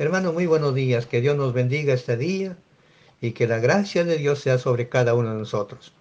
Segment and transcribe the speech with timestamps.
[0.00, 1.06] Hermano, muy buenos días.
[1.06, 2.56] Que Dios nos bendiga este día
[3.20, 5.92] y que la gracia de Dios sea sobre cada uno de nosotros.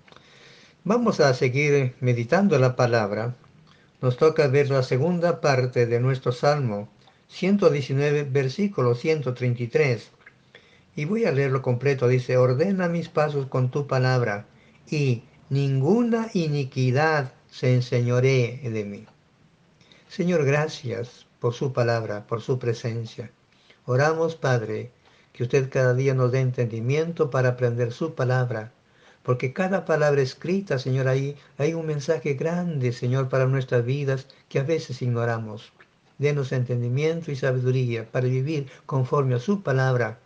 [0.83, 3.35] Vamos a seguir meditando la palabra.
[3.99, 6.89] Nos toca ver la segunda parte de nuestro Salmo
[7.29, 10.11] 119, versículo 133.
[10.95, 12.07] Y voy a leerlo completo.
[12.07, 14.45] Dice, ordena mis pasos con tu palabra
[14.91, 19.05] y ninguna iniquidad se enseñoree de mí.
[20.07, 23.31] Señor, gracias por su palabra, por su presencia.
[23.89, 24.91] Oramos, Padre,
[25.31, 28.73] que usted cada día nos dé entendimiento para aprender su palabra,
[29.23, 34.59] porque cada palabra escrita, Señor, ahí hay un mensaje grande, Señor, para nuestras vidas que
[34.59, 35.71] a veces ignoramos.
[36.17, 40.19] Denos entendimiento y sabiduría para vivir conforme a su palabra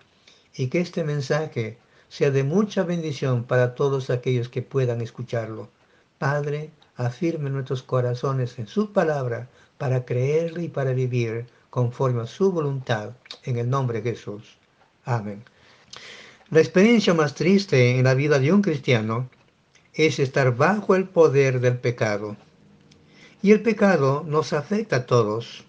[0.55, 1.78] y que este mensaje
[2.09, 5.70] sea de mucha bendición para todos aquellos que puedan escucharlo.
[6.17, 12.52] Padre, afirme nuestros corazones en su palabra para creerle y para vivir conforme a su
[12.52, 13.13] voluntad,
[13.45, 14.57] en el nombre de Jesús.
[15.05, 15.43] Amén.
[16.49, 19.30] La experiencia más triste en la vida de un cristiano
[19.94, 22.36] es estar bajo el poder del pecado.
[23.41, 25.63] Y el pecado nos afecta a todos,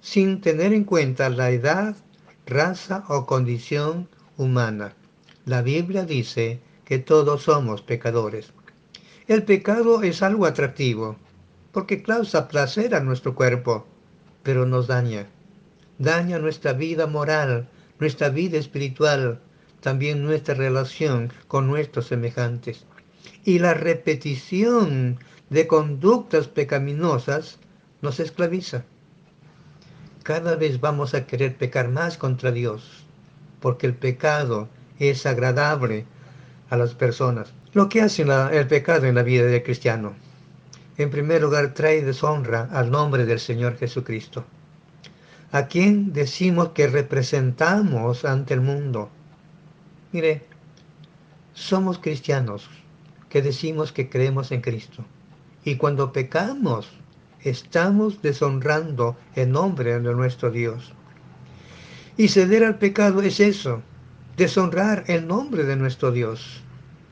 [0.00, 1.96] sin tener en cuenta la edad,
[2.46, 4.94] raza o condición humana.
[5.44, 8.52] La Biblia dice que todos somos pecadores.
[9.26, 11.16] El pecado es algo atractivo,
[11.72, 13.86] porque causa placer a nuestro cuerpo,
[14.44, 15.26] pero nos daña
[15.98, 17.68] daña nuestra vida moral,
[17.98, 19.40] nuestra vida espiritual,
[19.80, 22.86] también nuestra relación con nuestros semejantes.
[23.44, 25.18] Y la repetición
[25.50, 27.58] de conductas pecaminosas
[28.00, 28.84] nos esclaviza.
[30.22, 33.04] Cada vez vamos a querer pecar más contra Dios,
[33.60, 34.68] porque el pecado
[34.98, 36.04] es agradable
[36.70, 37.52] a las personas.
[37.72, 40.14] Lo que hace el pecado en la vida del cristiano,
[40.96, 44.44] en primer lugar, trae deshonra al nombre del Señor Jesucristo
[45.50, 49.08] a quien decimos que representamos ante el mundo.
[50.12, 50.44] Mire,
[51.54, 52.68] somos cristianos
[53.28, 55.04] que decimos que creemos en Cristo.
[55.64, 56.90] Y cuando pecamos,
[57.42, 60.92] estamos deshonrando el nombre de nuestro Dios.
[62.16, 63.82] Y ceder al pecado es eso,
[64.36, 66.62] deshonrar el nombre de nuestro Dios,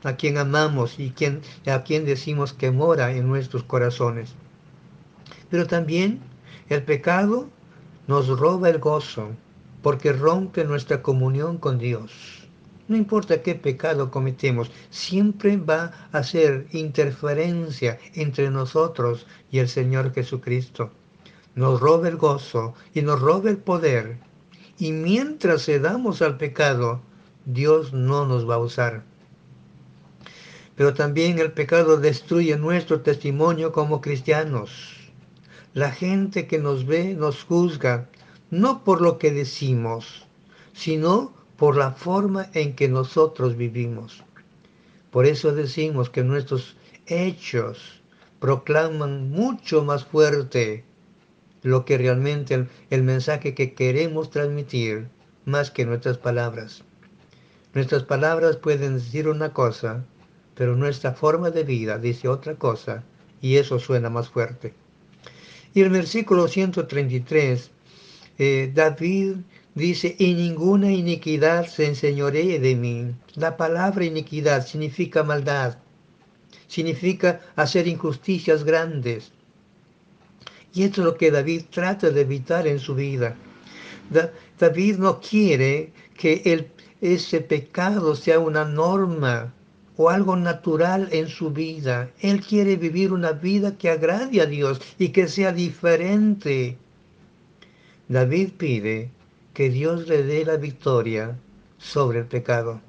[0.03, 1.13] a quien amamos y
[1.69, 4.35] a quien decimos que mora en nuestros corazones.
[5.49, 6.19] Pero también
[6.69, 7.49] el pecado
[8.07, 9.29] nos roba el gozo
[9.81, 12.47] porque rompe nuestra comunión con Dios.
[12.87, 20.13] No importa qué pecado cometemos, siempre va a hacer interferencia entre nosotros y el Señor
[20.13, 20.89] Jesucristo.
[21.55, 24.17] Nos roba el gozo y nos roba el poder.
[24.79, 27.01] Y mientras cedamos al pecado,
[27.45, 29.03] Dios no nos va a usar.
[30.75, 34.96] Pero también el pecado destruye nuestro testimonio como cristianos.
[35.77, 38.09] La gente que nos ve nos juzga,
[38.49, 40.25] no por lo que decimos,
[40.73, 44.23] sino por la forma en que nosotros vivimos.
[45.11, 48.01] Por eso decimos que nuestros hechos
[48.39, 50.83] proclaman mucho más fuerte
[51.61, 55.09] lo que realmente el, mensaje que queremos transmitir
[55.45, 56.85] más que nuestras palabras.
[57.75, 60.03] Nuestras palabras pueden decir una cosa,
[60.55, 63.03] pero nuestra forma de vida dice otra cosa
[63.41, 64.73] y eso suena más fuerte.
[65.73, 67.71] Y el versículo 133,
[68.39, 69.37] eh, David
[69.75, 73.15] dice, y ninguna iniquidad se enseñoree de mí.
[73.35, 75.77] La palabra iniquidad significa maldad,
[76.67, 79.31] significa hacer injusticias grandes.
[80.73, 83.35] Y esto es lo que David trata de evitar en su vida.
[84.59, 86.69] David no quiere que
[87.01, 89.53] ese pecado sea una norma
[89.97, 92.11] o algo natural en su vida.
[92.21, 96.77] Él quiere vivir una vida que agrade a Dios y que sea diferente.
[98.07, 99.09] David pide
[99.53, 101.35] que Dios le dé la victoria
[101.79, 102.79] sobre el pecado.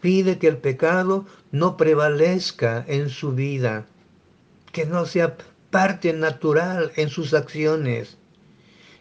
[0.00, 3.86] Pide que el pecado no prevalezca en su vida,
[4.72, 5.36] que no sea
[5.70, 8.16] parte natural en sus acciones.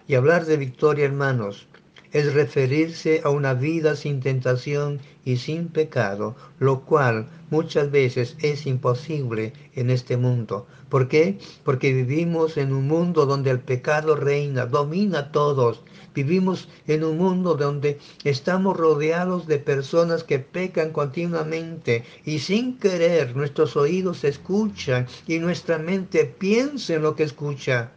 [0.08, 1.68] Y hablar de victoria, hermanos,
[2.14, 8.68] es referirse a una vida sin tentación y sin pecado, lo cual muchas veces es
[8.68, 10.68] imposible en este mundo.
[10.90, 11.40] ¿Por qué?
[11.64, 15.82] Porque vivimos en un mundo donde el pecado reina, domina a todos.
[16.14, 23.36] Vivimos en un mundo donde estamos rodeados de personas que pecan continuamente y sin querer
[23.36, 27.90] nuestros oídos escuchan y nuestra mente piensa en lo que escucha.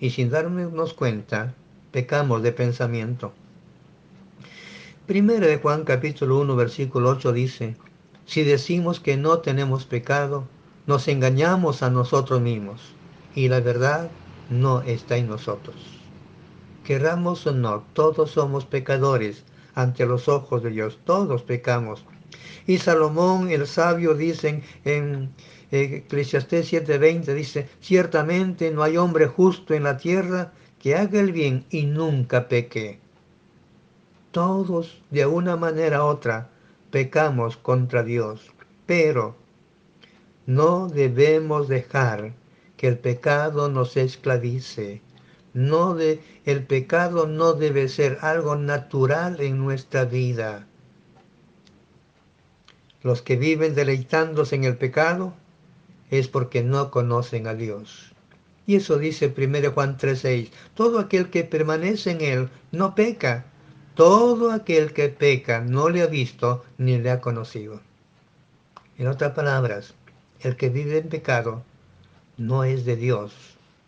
[0.00, 1.54] Y sin darnos cuenta,
[1.90, 3.32] pecamos de pensamiento.
[5.06, 7.76] Primero de Juan capítulo 1 versículo 8 dice,
[8.26, 10.46] si decimos que no tenemos pecado,
[10.86, 12.80] nos engañamos a nosotros mismos
[13.34, 14.10] y la verdad
[14.50, 15.76] no está en nosotros.
[16.84, 19.44] Queramos o no, todos somos pecadores
[19.74, 22.04] ante los ojos de Dios, todos pecamos.
[22.66, 25.32] Y Salomón el sabio dice en
[25.72, 31.66] Eclesiastés 7:20, dice, ciertamente no hay hombre justo en la tierra que haga el bien
[31.70, 32.98] y nunca peque.
[34.32, 36.48] Todos de una manera u otra
[36.90, 38.50] pecamos contra Dios,
[38.86, 39.36] pero
[40.46, 42.32] no debemos dejar
[42.76, 45.02] que el pecado nos esclavice.
[45.52, 50.66] No de, el pecado no debe ser algo natural en nuestra vida.
[53.02, 55.34] Los que viven deleitándose en el pecado
[56.10, 58.14] es porque no conocen a Dios.
[58.66, 60.50] Y eso dice 1 Juan 3:6.
[60.74, 63.44] Todo aquel que permanece en él no peca.
[63.94, 67.80] Todo aquel que peca no le ha visto ni le ha conocido.
[68.98, 69.94] En otras palabras,
[70.40, 71.62] el que vive en pecado
[72.36, 73.34] no es de Dios,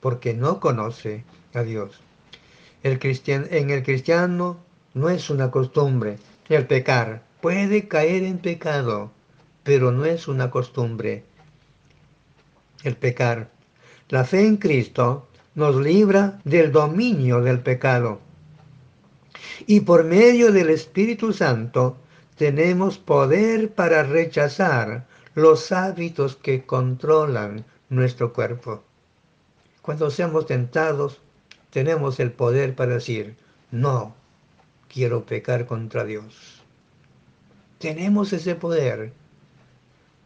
[0.01, 1.25] porque no conoce
[1.55, 2.01] a Dios.
[2.83, 4.59] El en el cristiano
[4.95, 7.23] no es una costumbre el pecar.
[7.41, 9.11] Puede caer en pecado,
[9.63, 11.25] pero no es una costumbre
[12.85, 13.49] el pecar.
[14.13, 18.21] La fe en Cristo nos libra del dominio del pecado.
[19.67, 21.97] Y por medio del Espíritu Santo
[22.37, 28.83] tenemos poder para rechazar los hábitos que controlan nuestro cuerpo.
[29.81, 31.23] Cuando seamos tentados,
[31.71, 33.37] tenemos el poder para decir,
[33.71, 34.15] no,
[34.93, 36.63] quiero pecar contra Dios.
[37.79, 39.15] Tenemos ese poder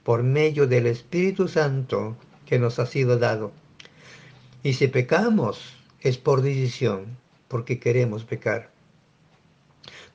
[0.03, 2.17] por medio del Espíritu Santo
[2.47, 3.53] que nos ha sido dado.
[4.63, 7.17] Y si pecamos, es por decisión,
[7.49, 8.71] porque queremos pecar.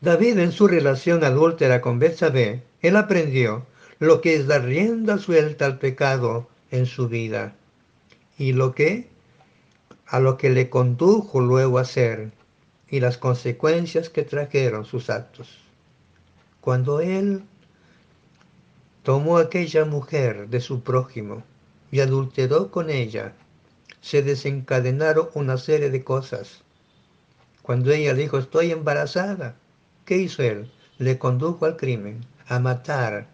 [0.01, 3.65] David en su relación adúltera con Betsabé, él aprendió
[3.99, 7.55] lo que es dar rienda suelta al pecado en su vida
[8.37, 9.09] y lo que
[10.07, 12.31] a lo que le condujo luego a hacer
[12.89, 15.59] y las consecuencias que trajeron sus actos.
[16.59, 17.43] Cuando él
[19.03, 21.43] tomó aquella mujer de su prójimo
[21.91, 23.33] y adulteró con ella,
[24.01, 26.63] se desencadenaron una serie de cosas.
[27.61, 29.55] Cuando ella dijo, estoy embarazada,
[30.05, 30.69] ¿qué hizo él?
[30.97, 33.27] Le condujo al crimen, a matar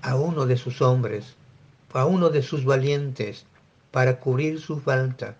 [0.00, 1.36] a uno de sus hombres,
[1.92, 3.46] a uno de sus valientes,
[3.90, 5.36] para cubrir su falta.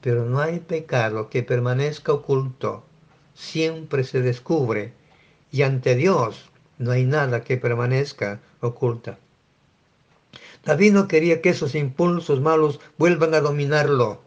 [0.00, 2.84] Pero no hay pecado que permanezca oculto,
[3.34, 4.92] siempre se descubre,
[5.50, 9.18] y ante Dios no hay nada que permanezca oculta.
[10.64, 14.22] David no quería que esos impulsos malos vuelvan a dominarlo.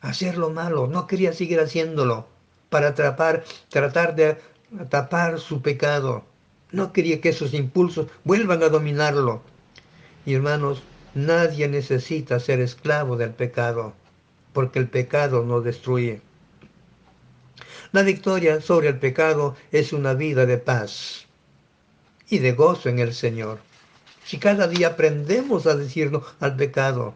[0.00, 2.26] Hacer lo malo, no quería seguir haciéndolo
[2.68, 4.38] para atrapar, tratar de
[4.90, 6.24] tapar su pecado.
[6.70, 9.42] No quería que esos impulsos vuelvan a dominarlo.
[10.26, 10.82] Y hermanos,
[11.14, 13.94] nadie necesita ser esclavo del pecado,
[14.52, 16.20] porque el pecado no destruye.
[17.92, 21.26] La victoria sobre el pecado es una vida de paz
[22.28, 23.67] y de gozo en el Señor.
[24.28, 27.14] Si cada día aprendemos a decirlo al pecado,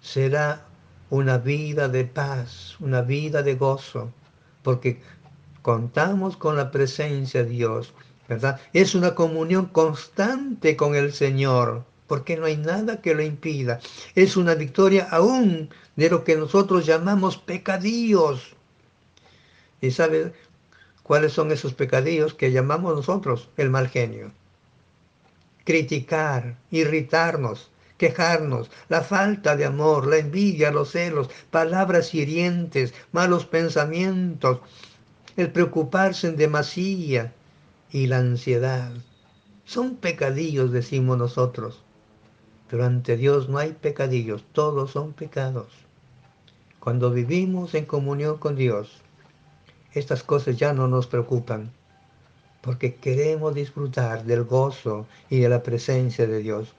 [0.00, 0.64] será
[1.10, 4.12] una vida de paz, una vida de gozo,
[4.62, 5.02] porque
[5.62, 7.92] contamos con la presencia de Dios
[8.28, 8.60] ¿verdad?
[8.72, 13.80] Es una comunión constante con el Señor, porque no hay nada que lo impida.
[14.14, 18.54] Es una victoria aún de lo que nosotros llamamos pecadillos.
[19.80, 20.32] ¿Y sabe
[21.02, 23.48] cuáles son esos pecadillos que llamamos nosotros?
[23.56, 24.30] El mal genio.
[25.66, 34.60] Criticar, irritarnos, quejarnos, la falta de amor, la envidia, los celos, palabras hirientes, malos pensamientos,
[35.36, 37.34] el preocuparse en demasía,
[37.90, 38.92] y la ansiedad.
[39.64, 41.82] Son pecadillos, decimos nosotros,
[42.68, 45.72] pero ante Dios no hay pecadillos, todos son pecados.
[46.78, 49.02] Cuando vivimos en comunión con Dios,
[49.92, 51.72] estas cosas ya no nos preocupan,
[52.60, 56.74] porque queremos disfrutar del gozo y de la presencia de Dios.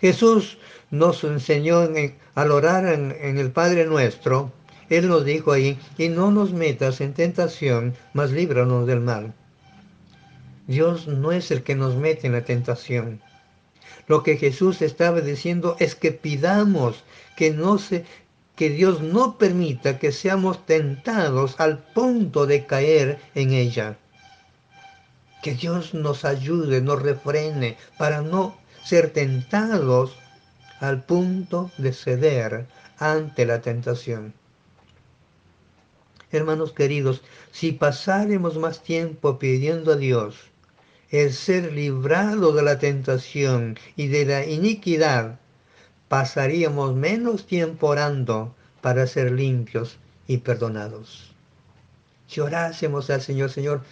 [0.00, 0.58] Jesús
[0.90, 1.88] nos enseñó
[2.34, 4.52] al orar en, en el Padre nuestro,
[4.88, 9.34] Él nos dijo ahí, y no nos metas en tentación, mas líbranos del mal.
[10.66, 13.20] Dios no es el que nos mete en la tentación.
[14.06, 17.04] Lo que Jesús estaba diciendo es que pidamos
[17.36, 18.04] que no se
[18.56, 23.98] que Dios no permita que seamos tentados al punto de caer en ella.
[25.44, 30.16] Que Dios nos ayude, nos refrene para no ser tentados
[30.80, 34.32] al punto de ceder ante la tentación.
[36.32, 37.20] Hermanos queridos,
[37.52, 40.34] si pasáramos más tiempo pidiendo a Dios
[41.10, 45.38] el ser librado de la tentación y de la iniquidad,
[46.08, 51.34] pasaríamos menos tiempo orando para ser limpios y perdonados.
[52.28, 53.82] Si orásemos al Señor, Señor,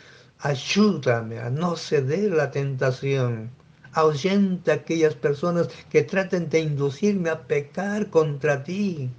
[0.42, 3.50] ayúdame a no ceder la tentación.
[3.92, 9.10] Ahuyenta a aquellas personas que traten de inducirme a pecar contra ti.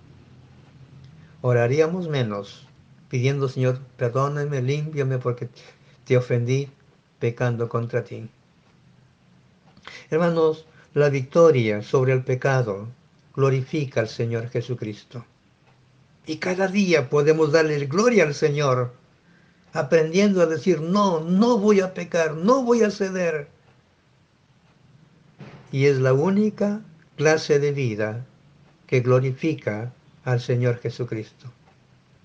[1.41, 2.67] Oraríamos menos,
[3.09, 5.49] pidiendo, Señor, perdóname, límpiame porque
[6.05, 6.69] te ofendí
[7.19, 8.29] pecando contra ti.
[10.09, 12.87] Hermanos, la victoria sobre el pecado
[13.35, 15.25] glorifica al Señor Jesucristo.
[16.25, 18.93] Y cada día podemos darle gloria al Señor,
[19.73, 23.47] aprendiendo a decir, no, no voy a pecar, no voy a ceder.
[25.71, 26.81] Y es la única
[27.17, 28.25] clase de vida
[28.85, 29.91] que glorifica
[30.23, 31.51] al Señor Jesucristo.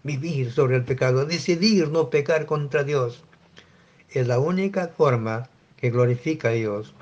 [0.05, 3.25] Vivir sobre el pecado, decidir no pecar contra Dios,
[4.11, 6.95] es la única forma que glorifica a Dios.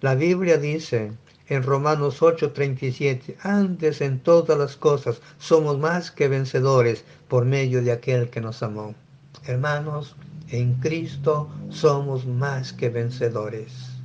[0.00, 1.12] La Biblia dice
[1.48, 7.92] en Romanos 8:37, antes en todas las cosas somos más que vencedores por medio de
[7.92, 8.94] aquel que nos amó.
[9.44, 10.16] Hermanos,
[10.50, 13.98] en Cristo somos más que vencedores.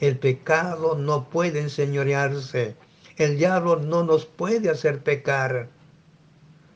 [0.00, 2.76] El pecado no puede enseñorearse.
[3.16, 5.68] El diablo no nos puede hacer pecar.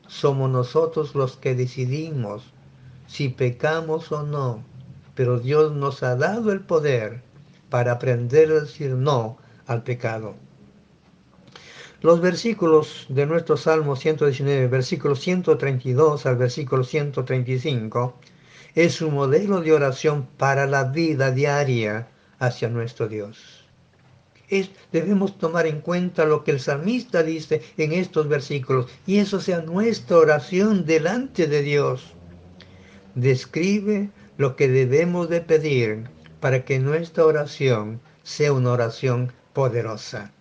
[0.07, 2.51] Somos nosotros los que decidimos
[3.07, 4.63] si pecamos o no.
[5.13, 7.21] Pero Dios nos ha dado el poder
[7.69, 9.37] para aprender a decir no
[9.67, 10.35] al pecado.
[12.01, 18.15] Los versículos de nuestro Salmo 119, versículo 132 al versículo 135,
[18.73, 22.07] es un modelo de oración para la vida diaria
[22.39, 23.67] hacia nuestro Dios.
[24.91, 29.61] Debemos tomar en cuenta lo que el salmista dice en estos versículos y eso sea
[29.61, 32.15] nuestra oración delante de Dios.
[33.13, 40.31] Describe lo que debemos de pedir para que nuestra oración sea una oración poderosa.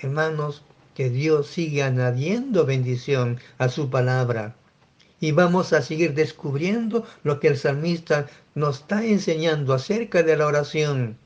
[0.00, 0.62] Hermanos,
[0.98, 4.56] que Dios siga añadiendo bendición a su palabra.
[5.20, 8.26] Y vamos a seguir descubriendo lo que el salmista
[8.56, 11.16] nos está enseñando acerca de la oración,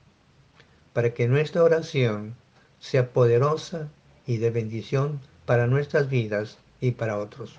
[0.93, 2.35] para que nuestra oración
[2.81, 3.88] sea poderosa
[4.26, 7.59] y de bendición para nuestras vidas y para otros.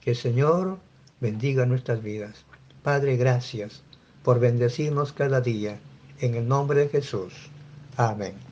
[0.00, 0.78] Que el Señor
[1.18, 2.44] bendiga nuestras vidas.
[2.84, 3.82] Padre, gracias
[4.22, 5.80] por bendecirnos cada día.
[6.20, 7.32] En el nombre de Jesús.
[7.96, 8.34] Amén.